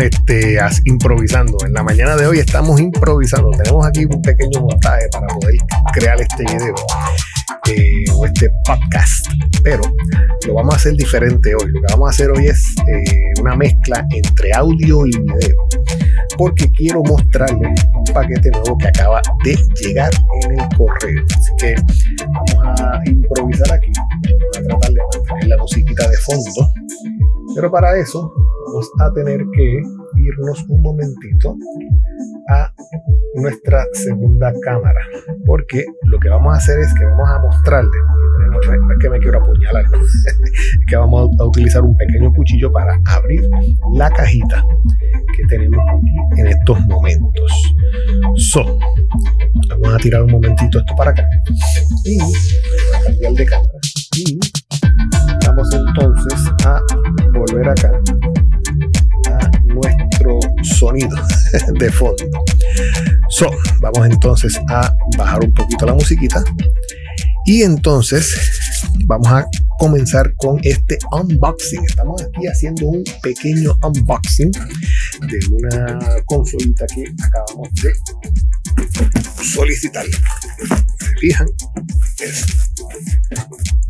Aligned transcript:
este, 0.00 0.58
improvisando. 0.84 1.58
En 1.66 1.72
la 1.72 1.82
mañana 1.82 2.16
de 2.16 2.26
hoy 2.26 2.38
estamos 2.38 2.80
improvisando. 2.80 3.50
Tenemos 3.50 3.86
aquí 3.86 4.04
un 4.04 4.22
pequeño 4.22 4.60
montaje 4.60 5.08
para 5.12 5.26
poder 5.28 5.54
crear 5.92 6.20
este 6.20 6.44
video 6.44 6.74
eh, 7.66 8.04
o 8.14 8.24
este 8.24 8.50
podcast. 8.64 9.26
Pero 9.62 9.82
lo 10.46 10.54
vamos 10.54 10.74
a 10.74 10.76
hacer 10.76 10.94
diferente 10.94 11.54
hoy. 11.54 11.70
Lo 11.70 11.80
que 11.80 11.92
vamos 11.92 12.08
a 12.08 12.10
hacer 12.10 12.30
hoy 12.30 12.46
es 12.46 12.64
eh, 12.88 13.40
una 13.40 13.56
mezcla 13.56 14.06
entre 14.10 14.52
audio 14.54 15.06
y 15.06 15.10
video. 15.10 15.56
Porque 16.38 16.70
quiero 16.72 17.02
mostrarles 17.02 17.84
un 17.94 18.14
paquete 18.14 18.50
nuevo 18.50 18.78
que 18.78 18.88
acaba 18.88 19.20
de 19.44 19.58
llegar 19.82 20.10
en 20.42 20.58
el 20.58 20.68
correo. 20.76 21.24
Así 21.36 21.52
que 21.58 21.74
vamos 22.24 22.80
a 22.80 23.00
improvisar 23.04 23.72
aquí. 23.72 23.92
Vamos 23.94 24.56
a 24.56 24.62
tratar 24.62 24.90
de 24.92 25.00
mantener 25.14 25.48
la 25.48 25.56
musiquita 25.58 26.08
de 26.08 26.16
fondo. 26.16 26.72
Pero 27.54 27.70
para 27.70 27.96
eso 27.98 28.32
vamos 28.70 28.90
a 29.00 29.12
tener 29.12 29.44
que 29.52 29.82
irnos 30.16 30.64
un 30.68 30.82
momentito 30.82 31.56
a 32.48 32.72
nuestra 33.34 33.84
segunda 33.92 34.52
cámara. 34.62 35.00
Porque 35.44 35.84
lo 36.04 36.18
que 36.18 36.28
vamos 36.28 36.54
a 36.54 36.58
hacer 36.58 36.78
es 36.80 36.92
que 36.94 37.04
vamos 37.04 37.28
a 37.28 37.38
mostrarle, 37.38 37.90
es 38.62 38.98
que 39.00 39.10
me 39.10 39.18
quiero 39.18 39.40
apuñalar, 39.40 39.84
que 40.88 40.96
vamos 40.96 41.30
a 41.38 41.44
utilizar 41.44 41.82
un 41.82 41.96
pequeño 41.96 42.32
cuchillo 42.32 42.70
para 42.70 43.00
abrir 43.06 43.42
la 43.94 44.10
cajita 44.10 44.64
que 45.36 45.46
tenemos 45.48 45.84
aquí 45.88 46.40
en 46.40 46.46
estos 46.48 46.80
momentos. 46.86 47.74
So, 48.36 48.78
vamos 49.68 49.94
a 49.94 49.98
tirar 49.98 50.22
un 50.22 50.32
momentito 50.32 50.78
esto 50.78 50.94
para 50.96 51.10
acá 51.10 51.28
y 52.04 52.20
a 52.20 53.04
cambiar 53.04 53.32
de 53.32 53.46
cámara. 53.46 53.78
Y 54.16 54.38
vamos 55.46 55.68
entonces 55.72 56.50
a 56.64 56.80
volver 57.32 57.68
acá 57.68 57.92
sonido 60.80 61.16
de 61.78 61.92
fondo. 61.92 62.24
So, 63.28 63.50
vamos 63.80 64.06
entonces 64.06 64.58
a 64.68 64.92
bajar 65.16 65.44
un 65.44 65.54
poquito 65.54 65.86
la 65.86 65.94
musiquita 65.94 66.42
y 67.46 67.62
entonces 67.62 68.34
vamos 69.06 69.28
a 69.28 69.46
comenzar 69.78 70.34
con 70.36 70.60
este 70.62 70.98
unboxing. 71.10 71.84
Estamos 71.84 72.22
aquí 72.22 72.46
haciendo 72.46 72.86
un 72.86 73.04
pequeño 73.22 73.78
unboxing 73.82 74.50
de 74.52 75.38
una 75.52 75.98
consolita 76.26 76.86
que 76.86 77.04
acabamos 77.22 77.68
de 77.82 77.92
solicitar. 79.42 80.04
¿Se 80.06 81.14
fijan? 81.20 81.48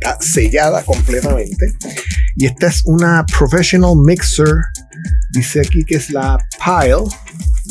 Está 0.00 0.18
sellada 0.20 0.82
completamente. 0.84 1.74
Y 2.36 2.46
esta 2.46 2.68
es 2.68 2.82
una 2.86 3.26
Professional 3.38 3.96
Mixer. 3.96 4.54
Dice 5.32 5.60
aquí 5.60 5.84
que 5.84 5.96
es 5.96 6.10
la 6.10 6.38
Pile. 6.58 7.04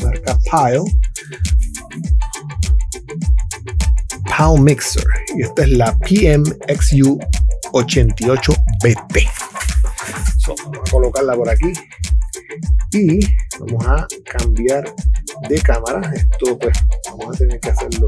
Marca 0.03 0.37
Pile. 0.49 0.85
Pile 4.25 4.61
Mixer. 4.61 5.03
Y 5.37 5.43
esta 5.43 5.63
es 5.63 5.69
la 5.71 5.97
PMXU 5.97 7.19
88BT. 7.73 9.27
vamos 10.47 10.77
a 10.87 10.91
colocarla 10.91 11.35
por 11.35 11.49
aquí. 11.49 11.73
Y 12.91 13.19
vamos 13.59 13.85
a 13.85 14.07
cambiar 14.25 14.95
de 15.49 15.61
cámara. 15.61 16.11
Esto 16.15 16.57
pues 16.57 16.77
vamos 17.09 17.35
a 17.35 17.37
tener 17.37 17.59
que 17.59 17.69
hacerlo. 17.69 18.07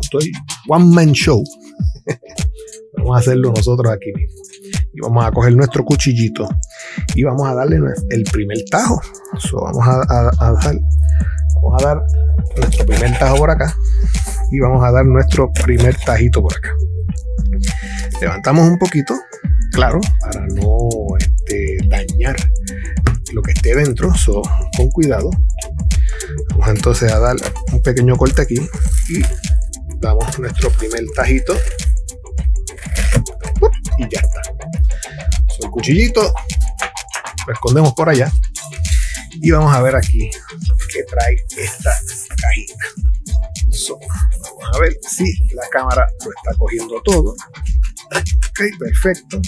estoy 0.00 0.30
one 0.68 0.94
man 0.94 1.12
show. 1.12 1.42
vamos 2.98 3.16
a 3.16 3.20
hacerlo 3.20 3.52
nosotros 3.56 3.90
aquí 3.90 4.12
mismo. 4.12 4.51
Y 4.92 5.00
vamos 5.00 5.24
a 5.24 5.32
coger 5.32 5.54
nuestro 5.54 5.84
cuchillito 5.84 6.48
y 7.14 7.24
vamos 7.24 7.48
a 7.48 7.54
darle 7.54 7.78
el 8.10 8.24
primer 8.24 8.58
tajo. 8.70 9.00
vamos 9.52 9.88
a, 9.88 9.98
dar, 9.98 10.32
vamos 11.56 11.82
a 11.82 11.86
dar 11.86 12.02
nuestro 12.56 12.86
primer 12.86 13.18
tajo 13.18 13.36
por 13.36 13.50
acá 13.50 13.74
y 14.50 14.60
vamos 14.60 14.84
a 14.84 14.92
dar 14.92 15.04
nuestro 15.04 15.50
primer 15.52 15.96
tajito 15.96 16.42
por 16.42 16.54
acá. 16.54 16.70
Levantamos 18.20 18.68
un 18.68 18.78
poquito, 18.78 19.14
claro, 19.72 20.00
para 20.20 20.46
no 20.48 20.88
este, 21.18 21.78
dañar 21.88 22.36
lo 23.32 23.42
que 23.42 23.52
esté 23.52 23.74
dentro, 23.74 24.12
con 24.76 24.90
cuidado. 24.90 25.30
Vamos 26.50 26.68
entonces 26.68 27.10
a 27.12 27.18
dar 27.18 27.36
un 27.72 27.82
pequeño 27.82 28.16
corte 28.16 28.42
aquí 28.42 28.60
y 29.08 29.22
damos 30.00 30.38
nuestro 30.38 30.70
primer 30.70 31.04
tajito 31.14 31.54
cuchillito 35.72 36.32
lo 37.46 37.52
escondemos 37.52 37.92
por 37.94 38.08
allá 38.08 38.30
y 39.32 39.50
vamos 39.50 39.74
a 39.74 39.82
ver 39.82 39.96
aquí 39.96 40.30
qué 40.92 41.02
trae 41.04 41.36
esta 41.56 41.90
cajita. 42.36 42.74
vamos 44.44 44.76
a 44.76 44.78
ver 44.78 44.96
si 45.08 45.36
la 45.54 45.68
cámara 45.70 46.06
lo 46.24 46.30
está 46.30 46.56
cogiendo 46.58 47.00
todo. 47.02 47.30
Ok, 47.30 48.60
perfecto. 48.78 49.40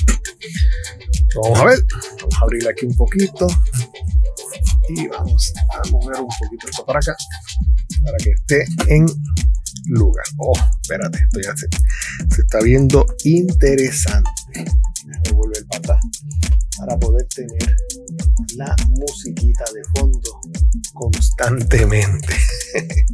vamos 1.42 1.60
a 1.60 1.64
ver, 1.66 1.78
vamos 2.20 2.34
a 2.34 2.44
abrir 2.44 2.68
aquí 2.68 2.86
un 2.86 2.96
poquito 2.96 3.46
y 4.88 5.06
vamos 5.08 5.52
a 5.72 5.88
mover 5.90 6.20
un 6.20 6.28
poquito 6.40 6.68
esto 6.68 6.84
para 6.84 7.00
acá 7.00 7.14
para 8.02 8.16
que 8.18 8.30
esté 8.30 8.64
en 8.88 9.06
lugar. 9.88 10.24
Oh, 10.38 10.58
espérate, 10.82 11.18
esto 11.24 11.40
ya 11.40 11.54
se, 11.56 11.68
se 12.34 12.42
está 12.42 12.60
viendo 12.60 13.06
interesante. 13.24 14.30
Para 16.94 17.00
poder 17.00 17.26
tener 17.26 17.76
la 18.56 18.76
musiquita 18.88 19.64
de 19.72 19.82
fondo 19.96 20.40
constantemente. 20.92 22.34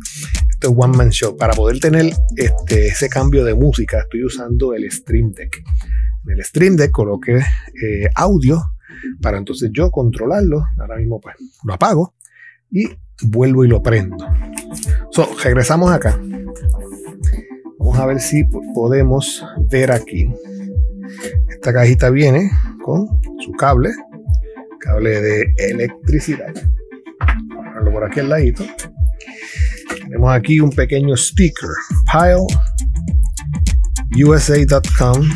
Esto 0.50 0.68
es 0.68 0.74
One 0.76 0.96
Man 0.96 1.10
Show. 1.10 1.36
Para 1.36 1.54
poder 1.54 1.80
tener 1.80 2.12
este, 2.36 2.88
ese 2.88 3.08
cambio 3.08 3.44
de 3.44 3.54
música, 3.54 4.00
estoy 4.00 4.24
usando 4.24 4.74
el 4.74 4.90
Stream 4.90 5.32
Deck. 5.32 5.62
En 6.26 6.32
el 6.32 6.44
Stream 6.44 6.76
Deck 6.76 6.90
coloqué 6.90 7.36
eh, 7.38 8.08
audio 8.16 8.62
para 9.22 9.38
entonces 9.38 9.70
yo 9.72 9.90
controlarlo. 9.90 10.62
Ahora 10.78 10.96
mismo 10.96 11.20
pues 11.20 11.36
lo 11.64 11.72
apago 11.72 12.14
y 12.70 12.86
vuelvo 13.22 13.64
y 13.64 13.68
lo 13.68 13.82
prendo. 13.82 14.28
So, 15.10 15.26
regresamos 15.42 15.90
acá. 15.90 16.20
Vamos 17.78 17.98
a 17.98 18.04
ver 18.04 18.20
si 18.20 18.44
podemos 18.74 19.42
ver 19.70 19.90
aquí. 19.90 20.30
Esta 21.48 21.72
cajita 21.72 22.10
viene 22.10 22.50
con 22.90 23.20
su 23.40 23.52
cable, 23.52 23.90
cable 24.80 25.20
de 25.20 25.54
electricidad. 25.58 26.52
Ponerlo 27.54 27.92
por 27.92 28.04
aquí 28.04 28.20
al 28.20 28.28
ladito. 28.28 28.64
Tenemos 30.02 30.32
aquí 30.32 30.60
un 30.60 30.70
pequeño 30.70 31.16
sticker, 31.16 31.70
pileusa.com. 34.10 35.28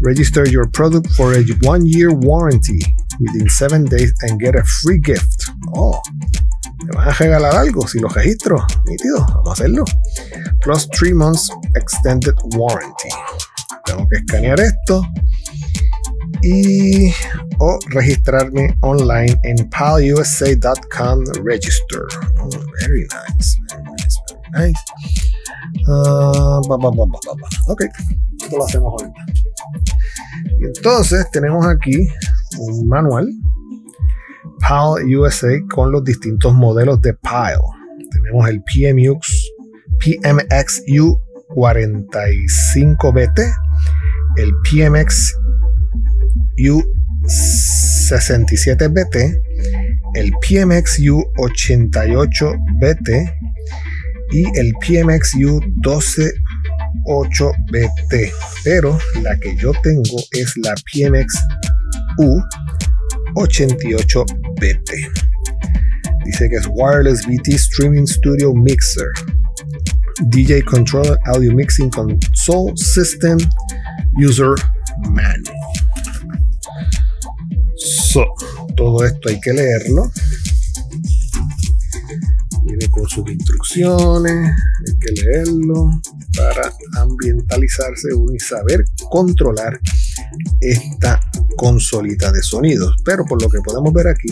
Register 0.00 0.48
your 0.48 0.70
product 0.70 1.10
for 1.16 1.34
a 1.34 1.42
one 1.62 1.86
year 1.86 2.10
warranty 2.12 2.78
within 3.18 3.48
seven 3.48 3.84
days 3.84 4.12
and 4.22 4.40
get 4.40 4.54
a 4.54 4.62
free 4.82 5.00
gift. 5.00 5.50
Oh, 5.74 6.00
me 6.84 6.90
van 6.94 7.08
a 7.08 7.12
regalar 7.12 7.56
algo 7.56 7.86
si 7.88 7.98
lo 7.98 8.08
registro. 8.08 8.64
Nítido, 8.86 9.26
vamos 9.26 9.48
a 9.48 9.52
hacerlo. 9.52 9.84
Plus 10.62 10.88
three 10.90 11.14
months 11.14 11.50
extended 11.74 12.34
warranty. 12.56 13.08
Tengo 13.86 14.06
que 14.08 14.16
escanear 14.18 14.60
esto 14.60 15.02
y 16.46 17.12
o 17.58 17.78
registrarme 17.88 18.76
online 18.82 19.36
en 19.42 19.68
palusa.com 19.70 21.24
register. 21.42 22.02
Oh, 22.40 22.48
very 22.80 23.08
nice, 23.10 23.56
very 23.68 23.82
nice, 23.82 24.16
very 24.52 24.68
nice. 24.68 24.80
Uh, 25.88 26.60
ok, 27.68 27.82
esto 28.42 28.56
lo 28.56 28.64
hacemos 28.64 28.92
ahorita. 28.92 29.20
Y 30.60 30.64
entonces 30.64 31.28
tenemos 31.32 31.66
aquí 31.66 32.08
un 32.58 32.88
manual 32.88 33.28
PAL 34.60 35.04
USA 35.16 35.60
con 35.74 35.90
los 35.90 36.04
distintos 36.04 36.54
modelos 36.54 37.02
de 37.02 37.14
PAL. 37.14 37.58
Tenemos 38.12 38.48
el 38.48 38.62
PMX, 38.62 39.50
PMXU 39.98 41.20
45BT, 41.54 43.52
el 44.36 44.52
PMX 44.62 45.34
U67BT, 46.58 49.40
el 50.14 50.32
PMX 50.40 51.00
U88BT 51.00 53.34
y 54.32 54.44
el 54.58 54.72
PMX 54.80 55.34
U128BT. 55.34 58.32
Pero 58.64 58.98
la 59.22 59.38
que 59.38 59.54
yo 59.56 59.72
tengo 59.82 60.16
es 60.32 60.56
la 60.56 60.74
PMX 60.92 61.38
U88BT. 63.36 65.12
Dice 66.24 66.48
que 66.48 66.56
es 66.56 66.66
Wireless 66.70 67.26
BT 67.26 67.48
Streaming 67.54 68.06
Studio 68.06 68.54
Mixer. 68.54 69.10
DJ 70.28 70.62
Controller 70.62 71.18
Audio 71.26 71.54
Mixing 71.54 71.90
Console 71.90 72.72
System 72.76 73.36
User 74.18 74.54
Manual. 75.10 75.75
Todo 78.76 79.04
esto 79.04 79.28
hay 79.28 79.40
que 79.40 79.52
leerlo. 79.52 80.10
Viene 82.64 82.88
con 82.90 83.06
sus 83.08 83.28
instrucciones, 83.30 84.52
hay 84.86 84.98
que 84.98 85.22
leerlo 85.22 85.90
para 86.36 86.72
ambientalizarse 87.00 88.08
y 88.34 88.38
saber 88.38 88.84
controlar 89.10 89.78
esta 90.60 91.20
consolita 91.56 92.32
de 92.32 92.42
sonidos. 92.42 92.96
Pero 93.04 93.24
por 93.24 93.40
lo 93.40 93.48
que 93.48 93.60
podemos 93.60 93.92
ver 93.92 94.08
aquí, 94.08 94.28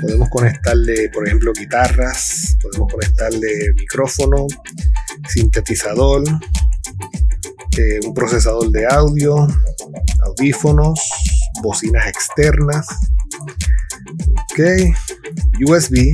podemos 0.00 0.28
conectarle, 0.28 1.08
por 1.08 1.26
ejemplo, 1.26 1.52
guitarras, 1.52 2.56
podemos 2.62 2.92
conectarle 2.92 3.72
micrófono, 3.76 4.46
sintetizador, 5.28 6.24
eh, 7.76 8.00
un 8.06 8.14
procesador 8.14 8.70
de 8.70 8.86
audio, 8.86 9.46
audífonos, 10.24 11.00
bocinas 11.62 12.06
externas, 12.06 12.86
ok, 14.52 14.60
USB, 15.66 16.12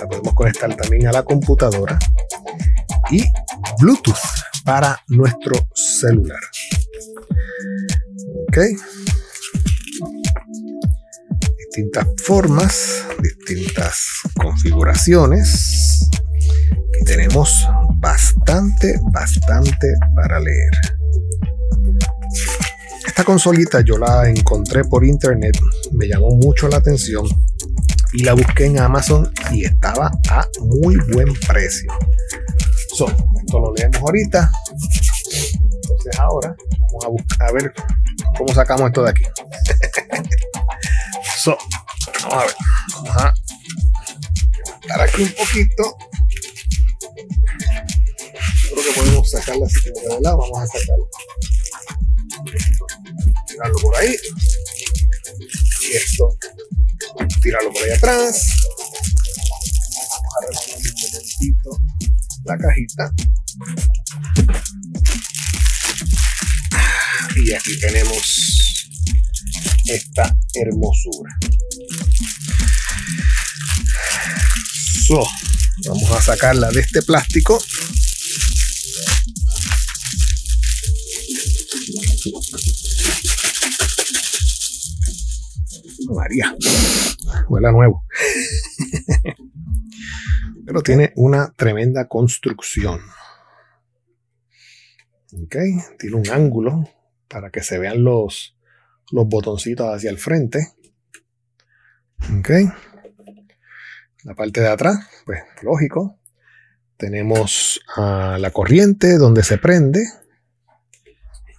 la 0.00 0.08
podemos 0.08 0.34
conectar 0.34 0.74
también 0.76 1.06
a 1.06 1.12
la 1.12 1.22
computadora 1.22 1.98
y 3.10 3.24
Bluetooth 3.78 4.16
para 4.64 4.98
nuestro 5.08 5.54
celular. 5.74 6.40
Ok. 8.48 8.58
Distintas 11.58 12.06
formas, 12.24 13.04
distintas 13.22 14.06
configuraciones. 14.36 16.08
Y 17.00 17.04
tenemos 17.04 17.66
bastante, 18.00 18.98
bastante 19.12 19.94
para 20.14 20.40
leer. 20.40 20.99
Esta 23.20 23.32
consolita 23.32 23.82
yo 23.82 23.98
la 23.98 24.30
encontré 24.30 24.82
por 24.82 25.04
internet, 25.04 25.54
me 25.92 26.08
llamó 26.08 26.30
mucho 26.30 26.68
la 26.68 26.78
atención 26.78 27.28
y 28.14 28.22
la 28.22 28.32
busqué 28.32 28.64
en 28.64 28.78
Amazon 28.78 29.30
y 29.52 29.66
estaba 29.66 30.10
a 30.30 30.46
muy 30.62 30.96
buen 31.12 31.30
precio. 31.46 31.92
So, 32.96 33.08
esto 33.08 33.60
lo 33.60 33.74
leemos 33.74 33.98
ahorita. 33.98 34.50
Entonces 35.82 36.18
ahora 36.18 36.56
vamos 36.80 37.04
a, 37.04 37.08
buscar, 37.08 37.46
a 37.46 37.52
ver 37.52 37.74
cómo 38.38 38.54
sacamos 38.54 38.86
esto 38.86 39.02
de 39.02 39.10
aquí. 39.10 39.24
so, 41.42 41.58
vamos 42.22 42.34
a 42.34 42.46
ver. 42.46 42.54
Vamos 42.94 43.16
a 43.16 43.34
dar 44.88 45.00
aquí 45.02 45.24
un 45.24 45.32
poquito. 45.32 45.94
Creo 48.70 48.82
que 48.82 48.92
podemos 48.98 49.30
sacarla 49.30 49.66
así 49.66 49.90
de 49.90 50.20
lado. 50.22 50.38
Vamos 50.38 50.58
a 50.58 50.66
sacarla. 50.66 51.04
Tirarlo 53.60 53.78
por 53.82 53.96
ahí. 53.98 54.16
Y 55.82 55.92
esto 55.94 56.34
tirarlo 57.42 57.70
por 57.70 57.82
ahí 57.82 57.90
atrás. 57.90 58.46
Vamos 60.08 60.34
a 60.34 60.46
remover 60.46 60.86
un 60.86 61.02
momentito 61.02 61.70
la 62.46 62.56
cajita. 62.56 63.12
Y 67.36 67.52
aquí 67.52 67.78
tenemos 67.80 68.96
esta 69.88 70.34
hermosura. 70.54 71.38
Vamos 75.86 76.10
a 76.12 76.22
sacarla 76.22 76.70
de 76.70 76.80
este 76.80 77.02
plástico. 77.02 77.62
Huele 87.60 87.72
nuevo. 87.72 88.04
Pero 90.66 90.82
tiene 90.82 91.12
una 91.16 91.52
tremenda 91.56 92.08
construcción. 92.08 93.00
Ok, 95.32 95.56
tiene 95.98 96.16
un 96.16 96.28
ángulo 96.30 96.88
para 97.28 97.50
que 97.50 97.62
se 97.62 97.78
vean 97.78 98.02
los, 98.02 98.56
los 99.12 99.28
botoncitos 99.28 99.86
hacia 99.86 100.10
el 100.10 100.18
frente. 100.18 100.72
Ok. 102.38 102.50
La 104.24 104.34
parte 104.34 104.60
de 104.60 104.68
atrás, 104.68 104.98
pues 105.24 105.40
lógico. 105.62 106.18
Tenemos 106.96 107.80
la 107.96 108.50
corriente 108.52 109.16
donde 109.16 109.42
se 109.42 109.58
prende. 109.58 110.04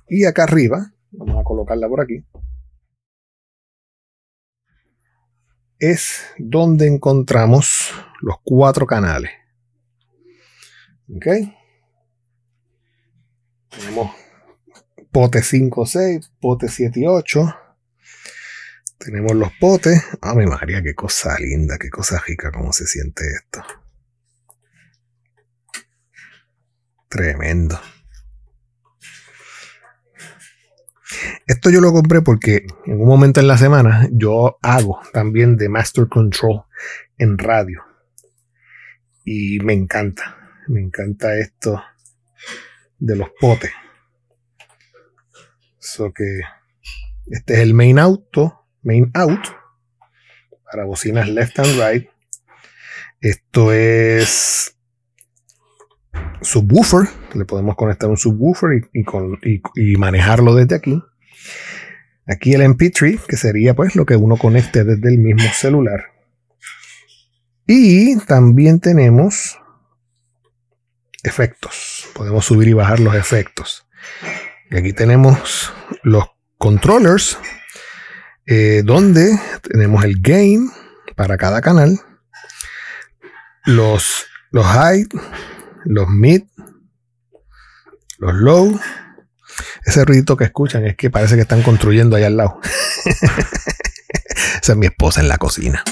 Y 0.08 0.26
acá 0.26 0.44
arriba, 0.44 0.94
vamos 1.12 1.40
a 1.40 1.44
colocarla 1.44 1.88
por 1.88 2.02
aquí. 2.02 2.24
Es 5.82 6.28
donde 6.38 6.86
encontramos 6.86 7.92
los 8.22 8.36
cuatro 8.44 8.86
canales. 8.86 9.32
¿Ok? 11.10 11.26
Tenemos 13.68 14.12
pote 15.12 15.42
5, 15.42 15.86
6, 15.88 16.32
pote 16.40 16.68
7 16.70 17.00
y 17.00 17.08
8. 17.08 17.56
Tenemos 19.00 19.34
los 19.34 19.52
potes. 19.60 20.04
Ah, 20.22 20.36
mi 20.36 20.46
María, 20.46 20.84
qué 20.84 20.94
cosa 20.94 21.36
linda, 21.40 21.80
qué 21.80 21.90
cosa 21.90 22.22
rica, 22.28 22.52
cómo 22.52 22.72
se 22.72 22.86
siente 22.86 23.24
esto. 23.26 23.64
Tremendo. 27.10 27.82
Esto 31.48 31.70
yo 31.70 31.82
lo 31.82 31.92
compré 31.92 32.22
porque 32.22 32.66
en 32.86 33.02
un 33.02 33.08
momento 33.08 33.40
en 33.40 33.48
la 33.48 33.58
semana 33.58 34.08
yo 34.12 34.58
hago 34.62 35.02
también 35.14 35.58
de 35.58 35.70
Master 35.70 36.08
Control 36.08 36.64
en 37.18 37.38
radio. 37.38 37.84
Y 39.24 39.60
me 39.60 39.74
encanta, 39.74 40.38
me 40.68 40.82
encanta 40.82 41.38
esto 41.38 41.82
de 42.98 43.16
los 43.16 43.30
potes. 43.40 43.72
So 45.80 46.14
que 46.14 46.42
este 47.28 47.54
es 47.54 47.60
el 47.60 47.74
main 47.74 48.00
auto, 48.00 48.66
main 48.82 49.12
out 49.14 49.62
para 50.72 50.86
bocinas 50.86 51.28
left 51.28 51.60
and 51.60 51.80
right. 51.80 52.10
Esto 53.20 53.74
es 53.74 54.78
subwoofer, 56.42 57.08
le 57.34 57.46
podemos 57.46 57.76
conectar 57.76 58.10
un 58.10 58.18
subwoofer 58.18 58.90
y, 58.94 59.98
manejarlo 59.98 60.56
desde 60.56 60.76
aquí. 60.76 61.02
Aquí 62.28 62.54
el 62.54 62.62
MP3, 62.62 63.26
que 63.26 63.38
sería 63.38 63.74
pues 63.74 63.96
lo 63.96 64.06
que 64.06 64.16
uno 64.16 64.38
conecte 64.38 64.84
desde 64.84 65.10
el 65.10 65.18
mismo 65.20 65.50
celular. 65.54 66.06
Y 67.68 68.18
también 68.26 68.80
tenemos 68.80 69.60
efectos. 71.24 72.10
Podemos 72.14 72.46
subir 72.46 72.68
y 72.68 72.74
bajar 72.74 73.00
los 73.00 73.16
efectos. 73.16 73.88
Y 74.70 74.78
aquí 74.78 74.94
tenemos 74.94 75.74
los 76.04 76.26
controllers, 76.58 77.38
eh, 78.46 78.82
donde 78.86 79.38
tenemos 79.62 80.04
el 80.04 80.22
gain 80.22 80.70
para 81.16 81.38
cada 81.38 81.62
canal, 81.62 82.00
los, 83.66 84.26
los 84.52 84.66
high, 84.66 85.06
los 85.86 86.10
mid, 86.10 86.44
los 88.18 88.34
low. 88.34 88.80
Ese 89.86 90.06
ruidito 90.06 90.38
que 90.38 90.46
escuchan 90.46 90.86
es 90.86 90.96
que 90.96 91.10
parece 91.10 91.36
que 91.36 91.42
están 91.42 91.64
construyendo 91.64 92.16
allá 92.16 92.28
al 92.28 92.38
lado. 92.38 92.60
Esa 94.62 94.74
es 94.74 94.78
mi 94.78 94.86
esposa 94.86 95.22
en 95.22 95.28
la 95.28 95.38
cocina. 95.38 95.84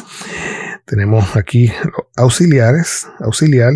Tenemos 0.85 1.35
aquí 1.35 1.71
auxiliares, 2.15 3.07
auxiliar, 3.19 3.73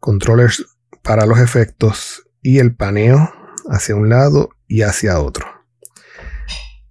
controllers 0.00 0.64
para 1.02 1.26
los 1.26 1.38
efectos 1.38 2.26
y 2.42 2.58
el 2.58 2.74
paneo 2.74 3.32
hacia 3.68 3.96
un 3.96 4.08
lado 4.08 4.50
y 4.68 4.82
hacia 4.82 5.20
otro. 5.20 5.46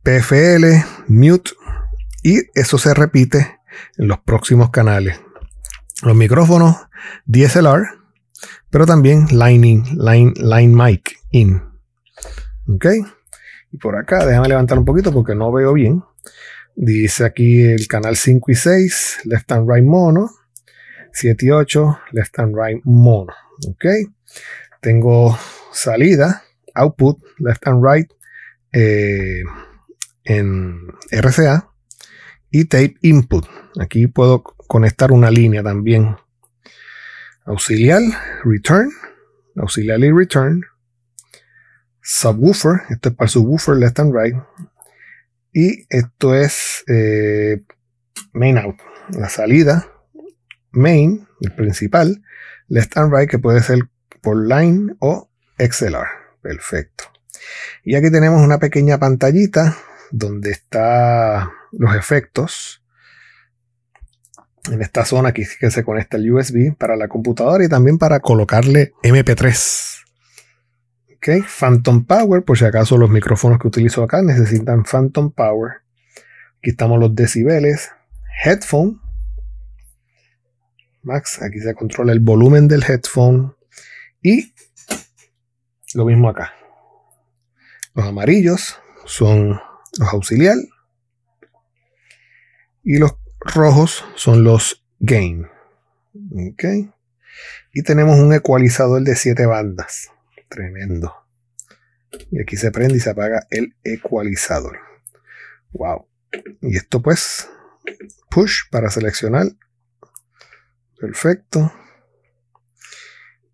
PFL, 0.04 0.66
mute 1.08 1.52
y 2.24 2.42
eso 2.56 2.78
se 2.78 2.94
repite 2.94 3.60
en 3.98 4.08
los 4.08 4.20
próximos 4.20 4.70
canales. 4.70 5.20
Los 6.02 6.16
micrófonos 6.16 6.78
DSLR, 7.26 7.88
pero 8.70 8.86
también 8.86 9.28
line, 9.32 9.84
line, 9.98 10.34
line 10.36 10.76
mic 10.76 11.18
in. 11.32 11.62
Ok. 12.68 12.86
Y 13.72 13.78
por 13.78 13.96
acá, 13.96 14.26
déjame 14.26 14.50
levantar 14.50 14.78
un 14.78 14.86
poquito 14.86 15.12
porque 15.12 15.36
no 15.36 15.52
veo 15.52 15.74
bien. 15.74 16.04
Dice 16.76 17.26
aquí 17.26 17.64
el 17.64 17.88
canal 17.88 18.16
5 18.16 18.52
y 18.52 18.56
6, 18.56 19.20
left 19.26 19.52
and 19.52 19.70
right 19.70 19.86
mono. 19.86 20.30
7 21.12 21.46
y 21.46 21.52
8, 21.52 22.00
left 22.12 22.40
and 22.40 22.56
right 22.56 22.82
mono. 22.84 23.34
Ok. 23.68 23.86
Tengo 24.82 25.38
salida, 25.72 26.44
output, 26.74 27.20
left 27.40 27.68
and 27.68 27.84
right 27.84 28.12
eh, 28.72 29.44
en 30.24 30.88
RCA. 31.12 31.70
Y 32.50 32.66
tape 32.66 32.96
input. 33.02 33.46
Aquí 33.80 34.08
puedo 34.08 34.44
conectar 34.44 35.12
una 35.12 35.32
línea 35.32 35.64
también 35.64 36.16
auxiliar, 37.46 38.02
return, 38.44 38.92
auxiliar 39.56 40.00
y 40.00 40.12
return, 40.12 40.64
subwoofer, 42.02 42.82
este 42.90 43.10
es 43.10 43.16
para 43.16 43.30
subwoofer 43.30 43.76
left 43.76 44.00
and 44.00 44.14
right, 44.14 44.36
Y 45.56 45.86
esto 45.90 46.34
es 46.34 46.84
eh, 46.88 47.64
main 48.34 48.58
out, 48.58 48.78
la 49.10 49.30
salida 49.30 49.94
main, 50.74 51.28
el 51.42 51.52
principal, 51.54 52.22
left 52.68 52.98
and 52.98 53.14
right, 53.14 53.30
que 53.30 53.40
puede 53.40 53.62
ser 53.62 53.80
por 54.22 54.46
line 54.46 54.96
o 55.00 55.30
XLR. 55.58 56.08
Perfecto. 56.42 57.06
Y 57.84 57.96
aquí 57.96 58.12
tenemos 58.12 58.42
una 58.42 58.60
pequeña 58.60 58.98
pantallita 58.98 59.78
donde 60.12 60.52
están 60.52 61.50
los 61.72 61.96
efectos. 61.96 62.83
En 64.72 64.82
esta 64.82 65.04
zona 65.04 65.30
aquí 65.30 65.44
que 65.60 65.72
se 65.72 65.84
conecta 65.84 66.18
el 66.18 66.32
USB 66.32 66.76
para 66.78 66.96
la 66.96 67.08
computadora 67.08 67.66
y 67.66 67.70
también 67.70 67.98
para 67.98 68.20
colocarle 68.22 68.94
MP3. 69.04 70.04
Ok, 71.18 71.46
Phantom 71.48 72.06
Power, 72.06 72.44
por 72.44 72.58
si 72.58 72.66
acaso 72.66 72.98
los 72.98 73.10
micrófonos 73.10 73.60
que 73.60 73.68
utilizo 73.68 74.04
acá 74.04 74.22
necesitan 74.22 74.84
Phantom 74.84 75.32
Power. 75.32 75.82
Aquí 76.60 76.70
estamos 76.70 77.00
los 77.00 77.14
decibeles. 77.14 77.92
Headphone. 78.44 79.02
Max, 81.02 81.42
aquí 81.42 81.60
se 81.60 81.76
controla 81.76 82.14
el 82.14 82.22
volumen 82.22 82.70
del 82.70 82.84
headphone. 82.84 83.56
Y 84.22 84.54
lo 85.94 86.06
mismo 86.06 86.30
acá. 86.30 86.54
Los 87.94 88.06
amarillos 88.06 88.80
son 89.06 89.60
los 90.00 90.14
auxiliar. 90.14 90.56
Y 92.84 92.98
los 92.98 93.14
rojos 93.46 94.06
son 94.16 94.44
los 94.44 94.84
gain. 95.00 95.48
Ok. 96.52 96.64
Y 97.74 97.84
tenemos 97.84 98.20
un 98.20 98.34
ecualizador 98.34 99.02
de 99.02 99.16
7 99.16 99.46
bandas. 99.46 100.10
Tremendo. 100.50 101.14
Y 102.32 102.42
aquí 102.42 102.58
se 102.58 102.72
prende 102.72 102.98
y 102.98 103.00
se 103.00 103.10
apaga 103.10 103.48
el 103.50 103.76
ecualizador. 103.84 104.78
Wow. 105.72 106.08
Y 106.62 106.78
esto 106.78 107.02
pues, 107.02 107.50
push 108.30 108.70
para 108.70 108.90
seleccionar. 108.92 109.48
Perfecto. 111.00 111.74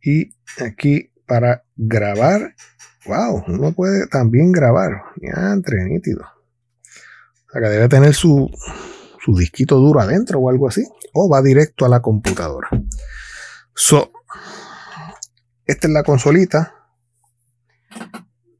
Y 0.01 0.35
aquí 0.61 1.11
para 1.25 1.63
grabar 1.75 2.53
wow, 3.05 3.43
uno 3.47 3.71
puede 3.73 4.07
también 4.07 4.51
grabar. 4.51 4.91
Ya, 5.21 5.51
entre 5.53 5.83
nítido. 5.85 6.21
O 6.21 7.51
sea 7.51 7.61
que 7.61 7.67
debe 7.67 7.89
tener 7.89 8.13
su, 8.13 8.49
su 9.23 9.35
disquito 9.35 9.75
duro 9.75 9.99
adentro 9.99 10.39
o 10.39 10.49
algo 10.49 10.67
así. 10.67 10.85
O 11.13 11.29
va 11.29 11.41
directo 11.41 11.85
a 11.85 11.89
la 11.89 12.01
computadora. 12.01 12.69
So, 13.75 14.11
esta 15.65 15.87
es 15.87 15.93
la 15.93 16.03
consolita 16.03 16.75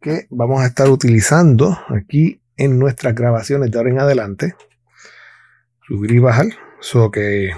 que 0.01 0.28
vamos 0.30 0.62
a 0.62 0.68
estar 0.68 0.89
utilizando 0.89 1.78
aquí 1.89 2.42
en 2.56 2.80
nuestras 2.80 3.16
grabaciones 3.16 3.72
de 3.72 3.78
ahora 3.78 3.89
en 3.89 4.00
adelante. 4.00 4.56
Subir 5.88 6.12
y 6.12 6.20
bajar. 6.20 6.48
So 6.82 7.12
que 7.12 7.51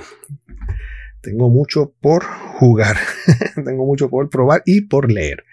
tengo 1.21 1.49
mucho 1.49 1.93
por 2.01 2.23
jugar. 2.57 2.97
tengo 3.65 3.85
mucho 3.85 4.09
por 4.09 4.29
probar 4.29 4.63
y 4.65 4.81
por 4.81 5.11
leer. 5.11 5.43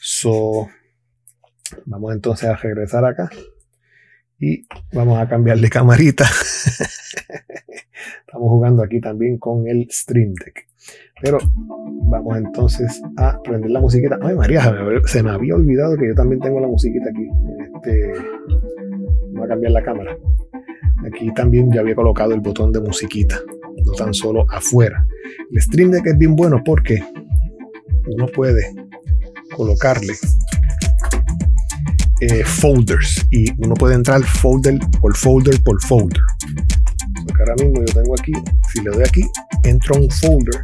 So, 0.00 0.68
vamos 1.86 2.12
entonces 2.12 2.48
a 2.48 2.56
regresar 2.56 3.04
acá 3.04 3.30
y 4.38 4.66
vamos 4.92 5.18
a 5.18 5.28
cambiar 5.28 5.58
de 5.58 5.68
camarita. 5.68 6.24
Estamos 8.26 8.50
jugando 8.50 8.82
aquí 8.82 9.00
también 9.00 9.38
con 9.38 9.66
el 9.66 9.88
Stream 9.90 10.34
Deck. 10.34 10.66
Pero 11.20 11.38
vamos 12.04 12.36
entonces 12.36 13.02
a 13.16 13.40
prender 13.42 13.70
la 13.70 13.80
musiquita. 13.80 14.18
Ay, 14.22 14.36
María, 14.36 14.72
se 15.06 15.22
me 15.22 15.30
había 15.30 15.56
olvidado 15.56 15.96
que 15.96 16.08
yo 16.08 16.14
también 16.14 16.40
tengo 16.40 16.60
la 16.60 16.68
musiquita 16.68 17.10
aquí. 17.10 17.28
Este, 17.74 18.12
voy 19.32 19.44
a 19.44 19.48
cambiar 19.48 19.72
la 19.72 19.82
cámara. 19.82 20.16
Aquí 21.06 21.32
también 21.34 21.72
ya 21.72 21.80
había 21.80 21.94
colocado 21.94 22.34
el 22.34 22.40
botón 22.40 22.72
de 22.72 22.80
musiquita, 22.80 23.40
no 23.84 23.92
tan 23.92 24.14
solo 24.14 24.46
afuera. 24.50 25.06
El 25.50 25.60
Stream 25.60 25.90
Deck 25.90 26.06
es 26.06 26.18
bien 26.18 26.36
bueno 26.36 26.62
porque 26.64 27.02
uno 28.06 28.26
puede 28.26 28.62
colocarle 29.54 30.14
eh, 32.20 32.44
folders 32.44 33.26
y 33.30 33.46
uno 33.58 33.74
puede 33.74 33.94
entrar 33.94 34.22
folder 34.24 34.78
por 35.00 35.16
folder 35.16 35.62
por 35.62 35.80
folder. 35.84 36.22
ahora 37.38 37.54
mismo 37.56 37.84
yo 37.86 37.94
tengo 37.94 38.14
aquí, 38.18 38.32
si 38.72 38.82
le 38.82 38.90
doy 38.90 39.04
aquí, 39.04 39.22
entro 39.64 39.96
a 39.96 39.98
un 39.98 40.10
folder 40.10 40.62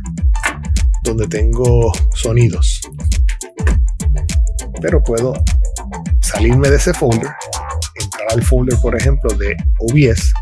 donde 1.03 1.27
tengo 1.29 1.93
sonidos. 2.15 2.81
Pero 4.81 5.03
puedo 5.03 5.35
salirme 6.21 6.69
de 6.69 6.77
ese 6.77 6.93
folder, 6.93 7.31
entrar 8.01 8.29
al 8.31 8.43
folder, 8.43 8.79
por 8.81 8.97
ejemplo, 8.97 9.31
de 9.37 9.57
OBS 9.79 10.33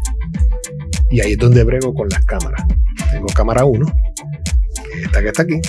y 1.12 1.20
ahí 1.20 1.32
es 1.32 1.38
donde 1.38 1.62
brego 1.62 1.94
con 1.94 2.08
las 2.08 2.24
cámaras. 2.24 2.66
Tengo 3.10 3.26
cámara 3.34 3.66
1, 3.66 3.84
que 3.84 4.98
es 4.98 5.04
esta 5.04 5.20
que 5.20 5.28
está 5.28 5.42
aquí, 5.42 5.60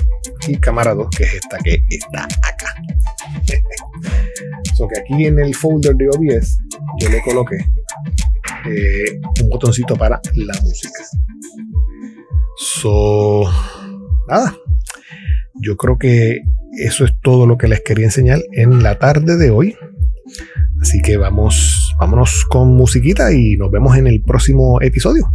y 0.47 0.55
cámara 0.55 0.93
2, 0.93 1.09
que 1.09 1.23
es 1.23 1.33
esta 1.33 1.57
que 1.57 1.83
está 1.89 2.23
acá. 2.23 2.73
so 4.75 4.87
que 4.87 4.99
aquí 4.99 5.25
en 5.25 5.39
el 5.39 5.55
folder 5.55 5.95
de 5.95 6.07
OBS 6.09 6.57
yo 6.99 7.09
le 7.09 7.21
coloqué 7.21 7.57
eh, 8.65 9.19
un 9.41 9.49
botoncito 9.49 9.95
para 9.95 10.21
la 10.35 10.53
música. 10.61 11.03
So, 12.57 13.43
nada. 14.27 14.55
Yo 15.61 15.75
creo 15.77 15.97
que 15.97 16.41
eso 16.77 17.05
es 17.05 17.11
todo 17.21 17.45
lo 17.45 17.57
que 17.57 17.67
les 17.67 17.81
quería 17.81 18.05
enseñar 18.05 18.39
en 18.53 18.83
la 18.83 18.97
tarde 18.99 19.37
de 19.37 19.51
hoy. 19.51 19.75
Así 20.81 21.01
que 21.01 21.17
vamos, 21.17 21.95
vámonos 21.99 22.45
con 22.45 22.75
musiquita 22.75 23.31
y 23.33 23.55
nos 23.57 23.71
vemos 23.71 23.97
en 23.97 24.07
el 24.07 24.21
próximo 24.21 24.81
episodio. 24.81 25.29